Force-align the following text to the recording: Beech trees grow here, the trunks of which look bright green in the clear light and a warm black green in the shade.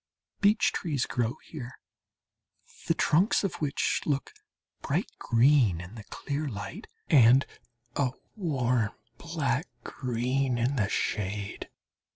Beech 0.39 0.71
trees 0.73 1.05
grow 1.05 1.35
here, 1.45 1.77
the 2.87 2.95
trunks 2.95 3.43
of 3.43 3.53
which 3.61 4.01
look 4.07 4.33
bright 4.81 5.11
green 5.19 5.79
in 5.79 5.93
the 5.93 6.03
clear 6.05 6.47
light 6.49 6.87
and 7.07 7.45
a 7.95 8.09
warm 8.35 8.93
black 9.19 9.67
green 9.83 10.57
in 10.57 10.75
the 10.75 10.89
shade. 10.89 11.69